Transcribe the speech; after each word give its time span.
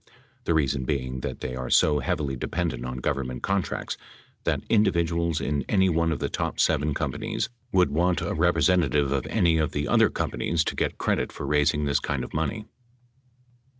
The 0.45 0.55
reason 0.55 0.83
being 0.83 1.19
that 1.19 1.41
they 1.41 1.55
are 1.55 1.69
so 1.69 1.99
heavily 1.99 2.35
dependent 2.35 2.85
on 2.85 2.97
Government 2.97 3.43
contracts 3.43 3.97
that 4.45 4.63
in 4.67 4.83
dividuals 4.83 5.39
in 5.39 5.63
any 5.69 5.89
one 5.89 6.11
of 6.11 6.17
the 6.17 6.27
top 6.27 6.59
seven 6.59 6.95
companies 6.95 7.49
would 7.71 7.91
not 7.91 7.97
want 7.99 8.21
a 8.21 8.33
representatives 8.33 9.11
of 9.11 9.27
any 9.27 9.59
of 9.59 9.73
the 9.73 9.87
other 9.87 10.09
companies 10.09 10.63
to 10.63 10.75
get 10.75 10.97
credit 10.97 11.31
for 11.31 11.45
raising 11.45 11.85
this 11.85 11.99
kind 11.99 12.23
of 12.23 12.33
money. 12.33 12.65